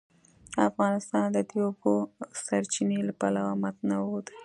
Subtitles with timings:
[0.69, 1.93] افغانستان د د اوبو
[2.45, 4.35] سرچینې له پلوه متنوع دی.